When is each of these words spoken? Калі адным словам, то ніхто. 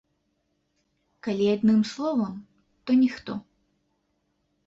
Калі 1.25 1.45
адным 1.55 1.81
словам, 1.91 2.35
то 2.87 2.91
ніхто. 3.03 3.33